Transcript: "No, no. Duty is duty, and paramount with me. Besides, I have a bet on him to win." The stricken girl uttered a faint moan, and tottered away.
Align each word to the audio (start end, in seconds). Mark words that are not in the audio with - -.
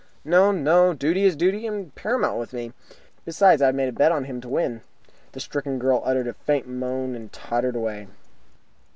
"No, 0.25 0.51
no. 0.51 0.93
Duty 0.95 1.25
is 1.25 1.35
duty, 1.35 1.67
and 1.67 1.93
paramount 1.93 2.39
with 2.39 2.53
me. 2.53 2.73
Besides, 3.23 3.61
I 3.61 3.67
have 3.67 3.77
a 3.77 3.91
bet 3.91 4.11
on 4.11 4.23
him 4.23 4.41
to 4.41 4.49
win." 4.49 4.81
The 5.33 5.39
stricken 5.39 5.77
girl 5.77 6.01
uttered 6.03 6.27
a 6.27 6.33
faint 6.33 6.65
moan, 6.67 7.13
and 7.13 7.31
tottered 7.31 7.75
away. 7.75 8.07